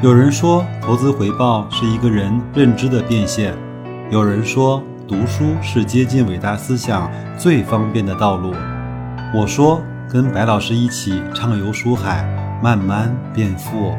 [0.00, 3.52] 有人说，投资回报是一个人认知的变现；
[4.12, 8.54] 有人说，读书是接近伟大思想最方便的道路。
[9.34, 12.22] 我说，跟白老师一起畅游书海，
[12.62, 13.92] 慢慢变富。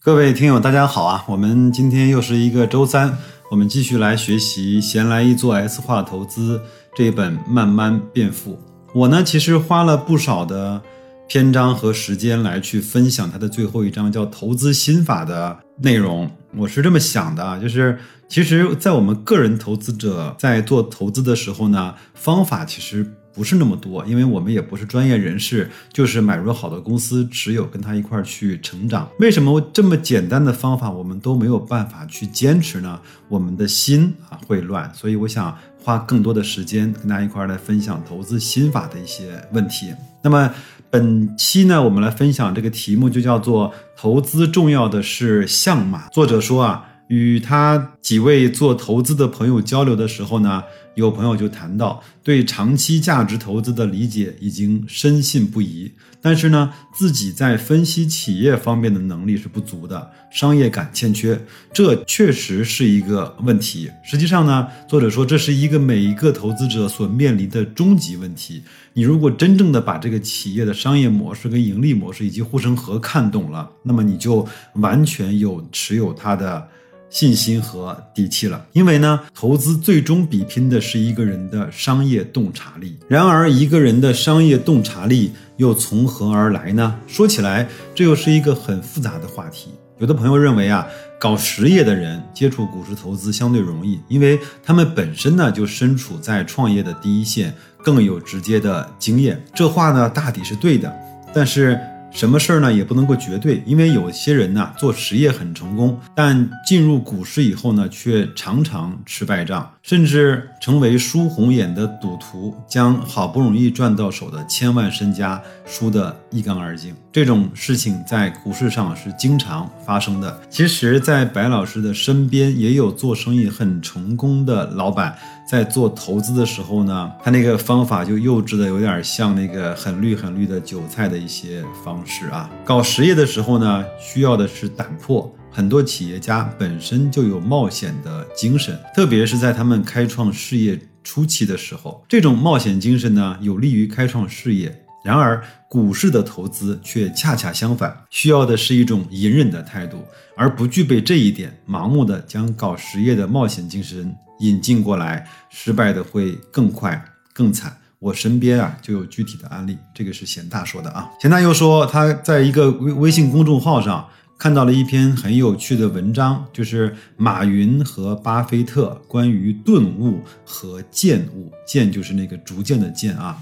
[0.00, 1.24] 各位听友，大家好啊！
[1.26, 3.18] 我们今天又是一个周三，
[3.50, 6.58] 我们继续来学习《闲来一做 S 化投资》
[6.94, 8.52] 这一本《慢慢变富》。
[8.92, 10.82] 我呢，其实花了不少的
[11.28, 16.28] 篇章和时间来去分享它的最后一章，叫“投资心法”的内容。
[16.56, 17.96] 我是这么想的，就是
[18.28, 29.08] 其实，在我们个人投资者在做投资的时候呢，方法其实不是那么多，因为我们也不是专业人士，就是买入好的公司，持有跟他一块儿去成长。
[29.18, 33.00] 为什么这么简单的方法我们都没有办法去坚持呢？
[33.28, 35.56] 我们的心啊会乱，所以我想。
[35.82, 39.90] 花更多的时间跟大家一块儿来分享投资心法的一些问题。
[40.20, 40.52] 那么
[40.90, 46.06] 本期呢，我们来分享这个题目就叫做“投资重要的是相马”。
[46.12, 50.62] 作者说啊，与他几位做投资的朋友交流的时候呢。
[50.96, 61.40] 有朋友就谈到，对长期价值投资的理解已经深信不疑，但是呢，自己在分析企业方面的能力是不足的，商业感欠缺，
[61.72, 63.88] 这确实是一个问题。
[64.04, 68.60] 实际上呢，作者说这是一个每一个投资者所面临的终极问题。
[68.92, 76.68] 你如果真正的把这个企业的商业模式跟盈利模式以及护城河看懂了，那么你就完全有持有它的。
[77.10, 82.96] 信心和底气了，因为呢，投资最终比拼的是一个人的商业洞察力。
[83.08, 86.96] 然而，一个人的商业洞察力又从何而来呢？
[87.08, 89.70] 说起来，这又是一个很复杂的话题。
[89.98, 90.86] 有的朋友认为啊，
[91.18, 99.42] 搞实业的人接触股市投资相对容易，因为他们本身呢就身处在创业的第一线，更有直接的经验。
[99.52, 100.94] 这话呢，大抵是对的，
[101.34, 101.78] 但是。
[102.12, 102.72] 什么事儿呢？
[102.72, 116.94] 也不能够绝对，因为有些人呢做实业很成功，但进入股市以后呢，却常常吃败仗，甚至成为输红眼的赌徒，将好不容易赚到手的千万身家输得一干二净。
[117.12, 120.40] 这种事情在股市上是经常发生的。
[120.48, 125.16] 其实，在白老师的身边也有做生意很成功的老板。
[125.46, 132.48] 在做投资的时候呢，他那个方法就幼稚的有点像那个很绿很绿的韭菜的一些方式啊。
[132.64, 135.32] 搞实业的时候呢，需要的是胆魄。
[135.52, 144.84] 很多企业家本身就有冒险的精神，特别是在他们开创事业初期的时候，这种冒险精神呢，有利于开创事业。
[145.02, 150.04] 然而，股市的投资却恰恰相反，需要的是一种隐忍的态度，
[150.36, 157.02] 而不具备这一点，盲目的将搞实业的冒险精神引进过来，失败的会更快
[157.32, 157.74] 更惨。
[157.98, 161.10] 我身边啊就有具体的案例，这个是贤大说的啊。
[161.20, 164.06] 贤大又说，他在一个微微信公众号上
[164.38, 173.38] 看到了一篇很有趣的文章，就是马云和巴菲特关于顿悟和渐悟，渐就是那个逐渐的渐啊。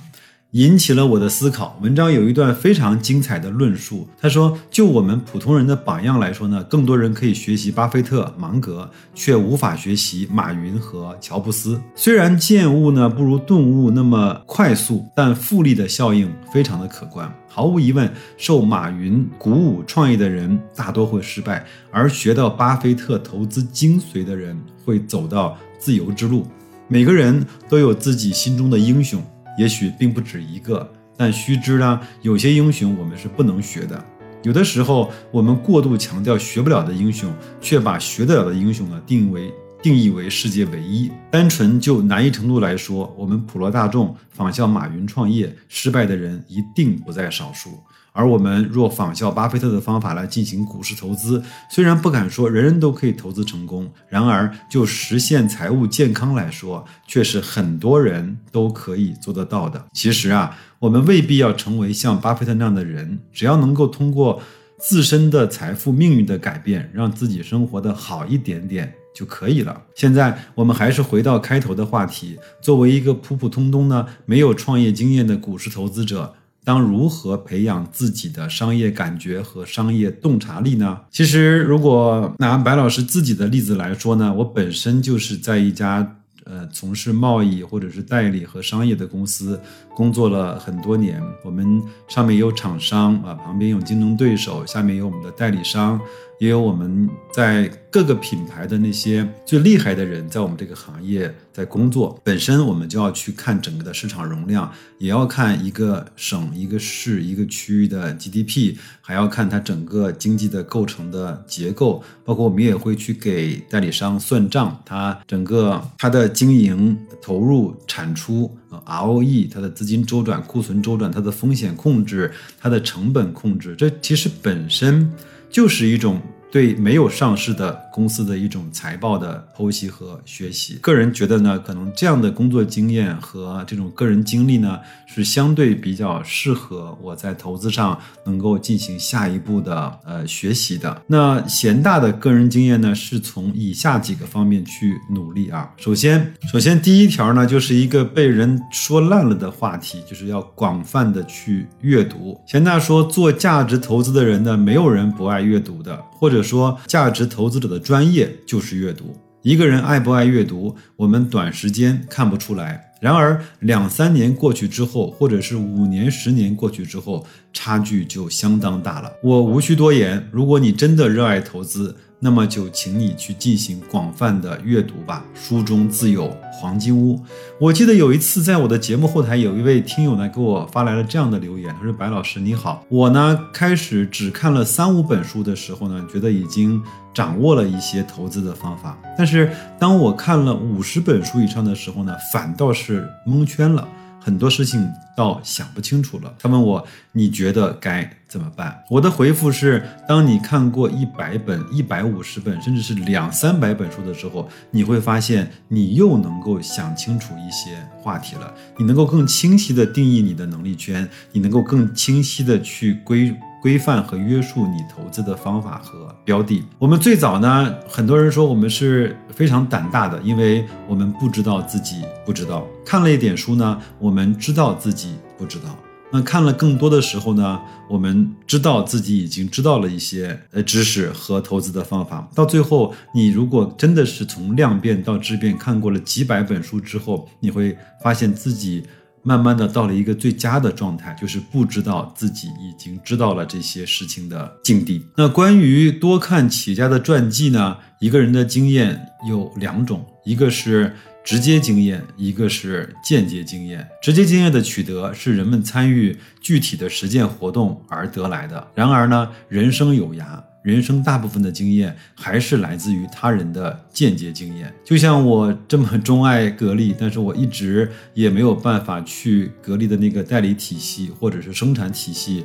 [0.53, 1.78] 引起了我的思考。
[1.82, 4.09] 文章有一段非常精彩的论述。
[4.19, 11.78] 他说：“就我们普通人的榜样来说呢，更多人可以学习巴菲特、芒格，却无法学习马云和乔布斯。
[11.94, 17.30] 虽然见悟呢不如顿悟那么快速，但复利的效应非常的可观。
[17.47, 26.47] 毫无疑问，受马云鼓舞创业的人大多会失败，而学到巴菲特投资精髓的人会走到自由之路。
[26.88, 29.22] 每个人都有自己心中的英雄。”
[29.59, 34.03] 也许并不止一个，但须知呢，有些英雄我们是不能学的。
[34.45, 37.29] 有的时候，我们过度强调学不了的英雄，
[37.61, 39.53] 却把学得了的英雄呢定为
[39.83, 41.11] 定义为世界唯一。
[41.29, 47.81] 单纯就难易程度来说，我们普罗大众仿效马云创业失败的人一定不在少数。
[48.19, 51.41] 而我们若仿效巴菲特的方法来进行股市投资，
[51.71, 59.81] 虽然不敢说人人都可以投资成功，然而就实现财务健康来说，却是很多人都可以做得到的。
[59.92, 64.42] 其实啊，我们未必要成为像巴菲特那样的人，只要能够通过
[64.81, 69.81] 自身的财富命运的改变，让自己生活的好一点点就可以了。
[69.95, 76.34] 现在我们还是回到开头的话题，作为一个普普通通呢没有创业经验的股市投资者。
[76.68, 81.00] 当如何培养自己的商业感觉和商业洞察力呢？
[81.10, 89.59] 其实，如果拿白老师自己的例子来说呢，我本身就是在一家呃从事贸易或者是代理和商业的公司
[89.97, 91.22] 工作了很多年。
[91.42, 95.98] 我们上面有厂商啊，旁边有竞争对手，下面有我们的代理商，
[96.39, 102.21] 也有我们在各个品牌的那些最厉害的人，在我们这个行业在工作。
[102.23, 112.05] 本身我们就要去看整个的市场容量，也要看一个省、一个市、一个区域的 GDP，还要看它整个经济的构成的结构。
[112.25, 118.57] 包括我们也会去给代理商算账，它整个它的经营投入、产出、
[118.87, 122.31] ROE，它的资金周转、库存周转、它的风险控制、
[122.61, 125.11] 它的成本控制，这其实本身
[125.50, 126.21] 就是一种。
[126.50, 141.03] 对没有上市的公司的一种财报的剖析和学习，个人觉得呢，可能这样的工作经验和这种个人经历呢，是相对比较适合我在投资上能够进行下一步的呃学习的。
[141.06, 145.71] 那贤大的个人经验呢，是从以下几个方面去努力啊。
[145.77, 152.41] 首先，首先第一条呢，就是一个被人说烂了的话题，就是要广泛的去阅读。
[152.47, 156.03] 贤大说，做价值投资的人呢，没有人不爱阅读的。
[156.21, 159.17] 或者说，价值投资者的专业就是阅读。
[159.43, 162.85] 一个人爱不爱阅读，我们短时间看不出来。
[163.01, 169.13] 然而，两三年过去之后，或者是五年、十年过去之后，差距就相当大了。
[169.23, 175.24] 我无需多言，如果你真的热爱投资，那么就请你去进行广泛的阅读吧。
[175.34, 177.22] 书中自有黄金屋。
[177.60, 186.82] 我记得有一次在我的节目后台，有一位听友呢给我发来了这样的留言，他说：“白老师你好，我呢开始只看了三五本书的时候呢，觉得已经
[187.15, 193.86] 掌握了一些投资的方法，但是当我看了五十本书以上的时候呢，反倒是蒙圈了。”
[194.28, 194.86] 很多事情
[195.16, 196.34] 倒想不清楚了。
[196.39, 198.78] 他问我，你觉得该怎么办？
[198.91, 208.53] 我的回复是：当你看过一百本、一百五十本，甚至是两三百本书的时候，你会发现你又能够想清楚一些话题了。
[208.77, 213.34] 你能够更清晰的定义你的能力圈，你能够更清晰的去归。
[213.60, 216.65] 规范和约束你投资的方法和标的。
[216.78, 222.66] 我们最早呢，很多人说我们是非常胆大的，因为我们不知道自己不知道。
[222.84, 225.77] 看了一点书呢，我们知道自己不知道。
[226.10, 232.27] 那看了更多的时候呢，我们知道自己已经知道了一些呃知识和投资的方法。
[232.34, 238.84] 到最后，你如果真的是从量变到质变，看过了几百本书之后，你会发现自己。
[239.22, 245.06] 慢慢的到了一个最佳的状态，就是不知道自己已经知道了这些事情的境地。
[245.16, 247.76] 那关于多看企业家的传记呢？
[248.00, 250.94] 一个人的经验有两种，一个是
[251.24, 253.84] 直接经验，一个是间接经验。
[254.00, 258.64] 直接经验的取得是人们参与具体的实践活动而得来的。
[258.75, 260.40] 然而呢，人生有涯。
[260.68, 264.70] 人生大部分的经验还是来自于他人的间接经验。
[264.85, 272.44] 就像我这么钟爱格力，但是我一直也没有办法去格力的那个代理体系或者是生产体系，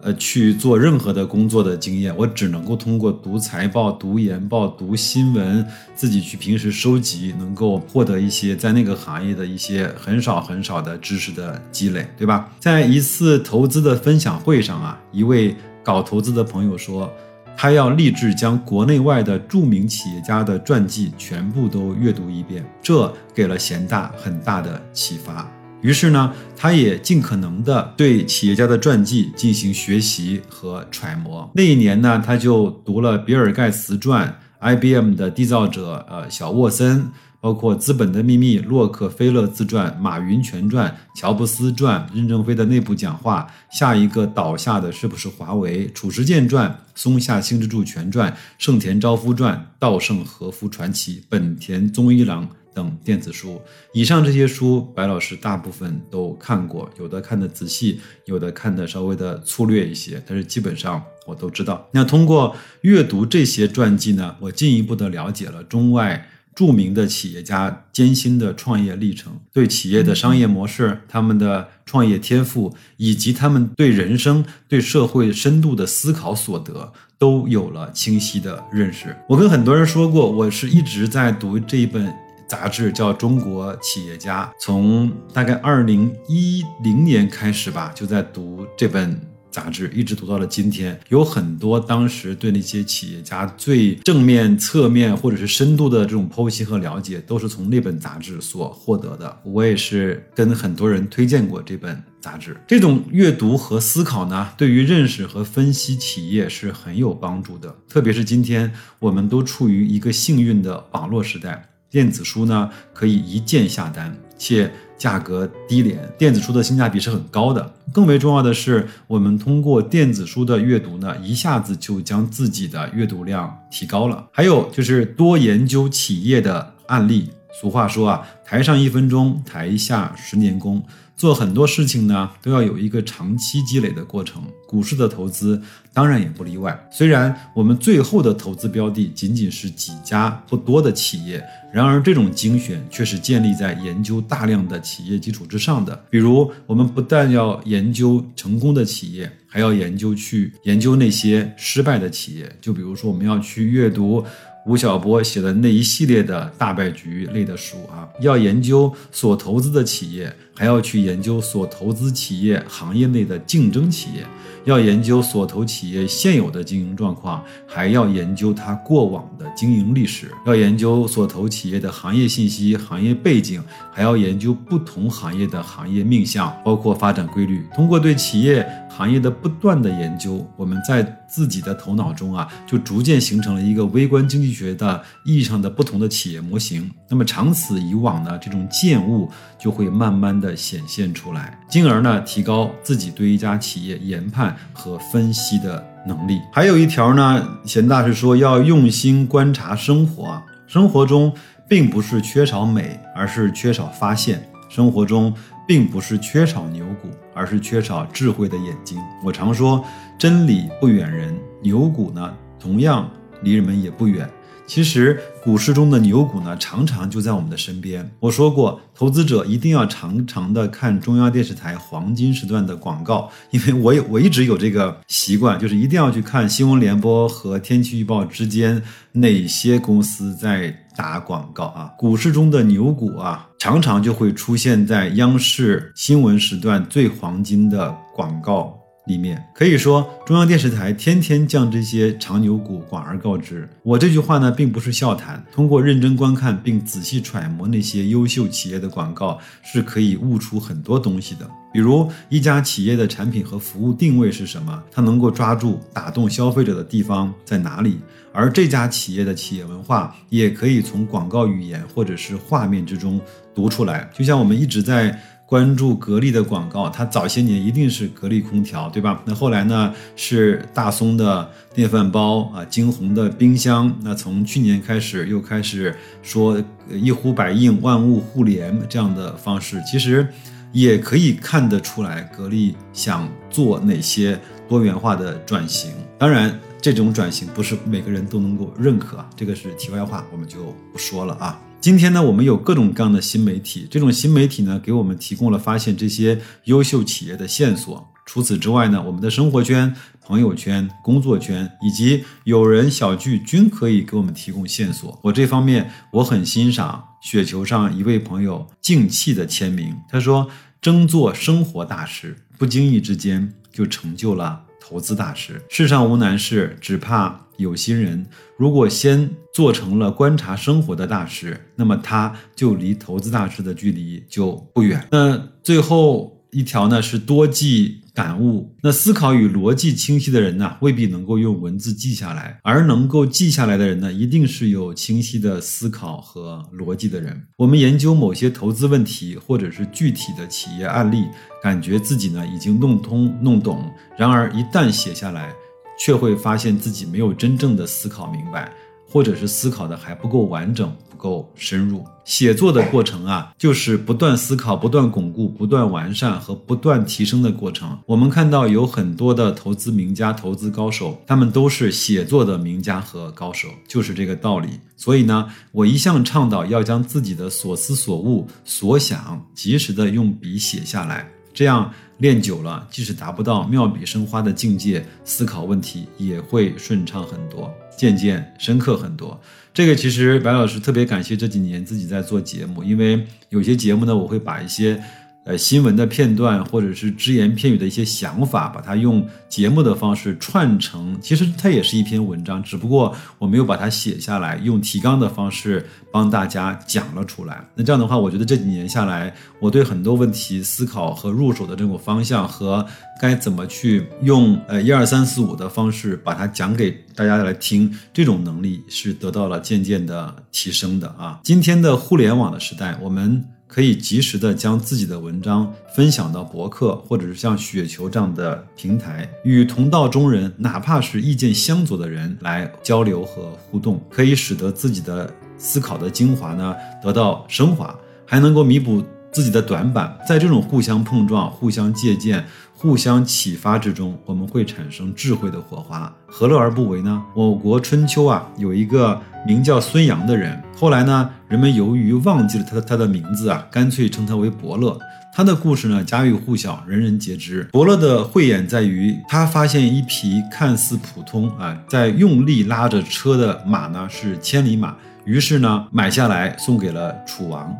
[0.00, 2.16] 呃，去做任何的工作的经验。
[2.16, 5.66] 我只能够通过读财报、读研报、读新闻，
[5.96, 12.54] 自己去平时收集，能够获得一些在那个行业的一些很少很少的知识的积累，对吧？
[12.60, 17.12] 在一次投资的分享会上啊，一位搞投资的朋友说。
[17.56, 25.50] 他要立志将国内外的著名企业家的传记全部都阅读一遍，这给了贤大很大的启发。
[25.80, 31.50] 于是呢，他也尽可能的对企业家的传记进行学习和揣摩。
[31.54, 37.10] 那一年呢，他就读了比尔盖茨传、IBM 的缔造者呃小沃森。
[37.44, 53.60] 包括《资本的秘密》、洛克菲勒自传、马云全传、乔布斯传、任正非的内部讲话、下一个倒下的是不是华为、褚时健传、松下幸之助全传、盛田昭夫传、稻盛和夫传奇、本田宗一郎等电子书。
[53.92, 61.86] 以上这些书，白老师大部分都看过，有的看的仔细，有的看的稍微的粗略一些，但是基本上我都知道。
[61.92, 66.30] 那通过阅读这些传记呢，我进一步的了解了中外。
[66.54, 79.16] 著名的企业家艰辛的创业历程，对企业的商业模式、他们的创业天赋，以及他们对人生、对社会深度的思考所得，都有了清晰的认识。
[79.28, 82.14] 我跟很多人说过，我是一直在读这一本
[82.48, 89.33] 杂志，叫《中国企业家》，从大概二零一零年开始吧，就在读这本。
[89.54, 99.40] 杂志一直读到了今天，有很多当时对那些企业家最正面、侧面或者是深度的这种剖析和了解，都是从那本杂志所获得的。
[99.44, 102.56] 我也是跟很多人推荐过这本杂志。
[102.66, 107.72] 这种阅读和思考呢，对于认识和分析企业是很有帮助的。
[107.88, 117.72] 特别是今天，我们都处于一个幸运的网络时代，电子书呢可以一键下单，且价格低廉，电子书的性价比是很高的。
[117.92, 124.26] 更为重要的是，我们通过电子书的阅读呢，一下子就将自己的阅读量提高了。
[124.32, 127.30] 还有就是多研究企业的案例。
[127.60, 130.82] 俗话说啊，台上一分钟，台下十年功。
[131.16, 134.42] 做很多事情呢，都要有一个长期积累的过程。
[134.66, 136.76] 股市的投资当然也不例外。
[136.90, 141.40] 虽然我们最后的投资标的仅仅是几家不多的企业，
[141.72, 146.04] 然而这种精选却是建立在研究大量的企业基础之上的。
[146.10, 152.50] 比如，我们不但要研究成功的企业，还要研究去研究那些失败的企业。
[152.60, 154.24] 就比如说，我们要去阅读。
[154.66, 164.24] 吴晓波写的那一系列的大败局类的书啊，要研究所投资的企业，还要去研究所投资企业行业内的竞争企业。
[164.64, 177.62] 要研究所投企业现有的经营状况，还要研究它过往的经营历史；要研究所投企业的行业信息、行业背景，还要研究不同行业的行业命相，包括发展规律。
[177.74, 178.66] 通过对企业
[178.96, 186.90] 行业的不断的研究，我们在自己的头脑中啊，就逐渐形成了一个微观经济学的意义上的不同的企业模型。
[187.08, 194.54] 那么长此以往呢，这种见悟就会慢慢的显现出来，进而呢，提高自己对一家企业研判。
[194.72, 197.48] 和分析的能力，还有一条呢。
[197.64, 201.32] 贤大师说要用心观察生活，生活中
[201.66, 205.32] 并不是缺少美，而是缺少发现；生活中
[205.66, 208.98] 并不是缺少牛股，而是缺少智慧的眼睛。
[209.24, 209.84] 我常说，
[210.18, 213.08] 真理不远人，牛股呢，同样
[213.42, 214.28] 离人们也不远。
[214.66, 218.10] 其实股市中的牛股呢，常常就在我们的身边。
[218.18, 231.92] 我说过，投资者一定要常常的看中央电视台黄金时段的广告，因为我有我一直有这个习惯，就是一定要去看新闻联播和天气预报之间哪些公司在打广告啊。
[231.98, 238.78] 股市中的牛股啊，常常就会出现在央视新闻时段最黄金的广告。
[239.06, 243.68] 里面可以说，中央电视台天天将这些长牛股广而告之。
[243.82, 245.44] 我这句话呢，并不是笑谈。
[245.52, 251.46] 通过认真观看并仔细揣摩那些优秀企业的广告，是可以悟出很多东西的。
[251.74, 254.80] 比如，一家企业的产品和服务定位是什么？
[254.92, 257.98] 它能够抓住、打动消费者的地方在哪里？
[258.32, 263.20] 而这家企业的企业文化，也可以从广告语言或者是画面之中
[263.52, 264.08] 读出来。
[264.14, 265.20] 就像我们一直在。
[265.46, 269.22] 关注格力的广告，它早些年一定是格力空调，对吧？
[269.26, 273.94] 那后来呢是大松的电饭煲啊，惊鸿的冰箱。
[274.02, 280.26] 那从去年开始又开始说一呼百应、万物互联这样的方式，其实
[280.74, 284.38] 也可以看得出来格力想做哪些
[284.68, 285.92] 多元化的转型。
[286.18, 291.58] 当然，这种转型不是每个人都能够认可，这个是题外话，我们就不说了啊。
[291.80, 298.10] 今天呢，我们有各种各样的新媒体，这种新媒体呢，给我们提供了发现这些优秀企业的线索。
[298.24, 305.18] 除此之外呢，我们的生活圈、朋友圈、工作圈以及友人小聚均可以给我们提供线索。
[305.22, 310.48] 我这方面我很欣赏雪球上一位朋友静气的签名，他说
[310.80, 318.26] ：“争做生活大师，不经意之间就成就了。”投资大师，世上无难事，只怕有心人。
[318.58, 325.08] 如果先做成了观察生活的大师，那么他就离投资大师的距离就不远。
[325.10, 328.00] 那最后一条呢，是多记。
[328.14, 337.44] 感悟，那思考与逻辑清晰的人呢，未必能够用文字记下来，而能够记下来的人呢，一定是有清晰的思考和逻辑的人。
[337.56, 341.24] 我们研究某些投资问题，或者是具体的企业案例，
[341.60, 345.52] 感觉自己呢已经弄通弄懂，然而一旦写下来，
[345.98, 348.72] 却会发现自己没有真正的思考明白。
[349.14, 352.04] 或者是思考的还不够完整、不够深入。
[352.24, 357.96] 写作的过程啊，就是不断思考、不断巩固、不断完善和不断提升的过程。
[358.06, 364.80] 我们看到有很多的投资名家、投资高手，他们都是写作的名家和高手，就是这个道理。
[364.96, 377.72] 所以呢，我一向倡导要将自己的所思所悟、所想及时的用笔写下来，这样练久了，即使达不到妙笔生花的境界，思考问题也会顺畅很多。
[377.96, 379.40] 渐渐深刻很多，
[379.72, 385.02] 这个其实白老师特别感谢这几年自己在做节目，因为有些节目呢，我会把一些。
[385.44, 397.62] 呃，新闻的片段或者是只言片语的一些想法，把它用节目的方式串成，其实它也是一篇文章，只不过我没有把它写下来，用提纲的方式帮大家讲了出来。
[397.74, 402.84] 那这样的话，我觉得这几年下来，我对很多问题思考和入手的这种方向和
[403.20, 411.38] 该怎么去用呃一二三四五的方式把它讲给大家来听，这种能力是得到了渐渐的提升的啊。
[411.44, 413.44] 今天的互联网的时代，我们。
[413.74, 425.28] 可以及时的将自己的文章分享到博客或者是像雪球这样的平台，与同道中人，哪怕是意见相左的人来交流和互动，可以使得自己的
[425.58, 427.92] 思考的精华呢得到升华，
[428.24, 429.02] 还能够弥补
[429.34, 430.16] 自己的短板。
[430.26, 432.42] 在这种互相碰撞、互相借鉴。
[432.76, 437.22] 互相启发之中，我们会产生智慧的火花，何乐而不为呢？
[437.34, 444.98] 我国春秋啊，有一个名叫孙阳的人，后来呢，人们由于忘记了他的他的名字啊，干脆称他为伯乐。
[445.34, 447.66] 他的故事呢，家喻户晓，人人皆知。
[447.72, 457.74] 伯乐的慧眼在于，他发现一匹看似普通啊，在用力拉着车的马呢，是千里马，于是呢，买下来送给了楚王。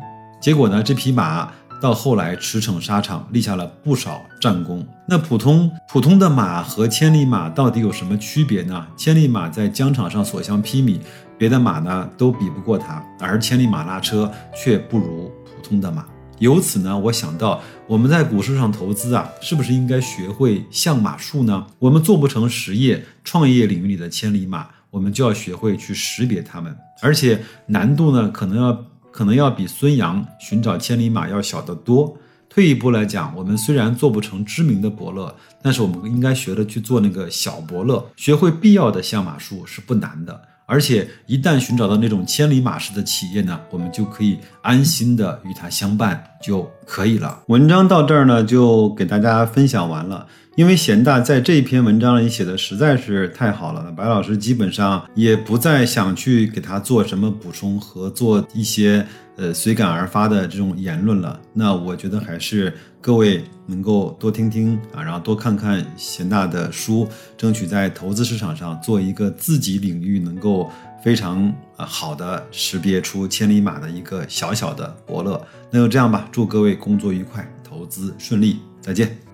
[0.45, 1.51] 结果呢，这匹马。
[1.81, 4.87] 到后来驰骋沙场，立下了不少战功。
[5.07, 8.87] 那普通普通的马和千里马到底有什么区别呢？
[8.95, 10.99] 千里马在疆场上所向披靡，
[11.37, 16.05] 别的马呢都比不过它，而千里马拉车却不如普通的马。
[16.39, 21.65] 由此呢，我想到我们在股市上投资啊，是不是应该学会相马术呢？
[21.79, 28.85] 我们做不成实业创业领域里的千里马，我们就要学会去识别它们，而且难度呢，可能要。
[29.15, 32.13] 可能要比孙杨寻找千里马要小得多。
[32.49, 40.41] 退一步来讲，我们虽然做不成知名的伯乐，但是我们应该学着去做那个小伯乐，学会必要的相马术是不难的。
[40.65, 47.41] 而且一旦寻找到那种千里马式的企业呢，我们就可以安心的与它相伴就可以了。
[47.47, 50.27] 文章到这儿呢，就给大家分享完了。
[50.55, 61.37] 因为贤大在这篇文章里写的实在是太好了，白老师基本上也不再想去给他做什么补充和做一些呃随感而发的这种言论了。
[61.51, 67.05] 那我觉得还是各位能够多听听啊，然后多看看贤大的书，
[67.37, 70.71] 争取在投资市场上做一个自己领域能够
[71.03, 75.45] 非常呃好的识别出千里马的一个小小的伯乐。
[75.69, 79.24] 那就这样吧，祝各位工作愉快，投资顺利，再见。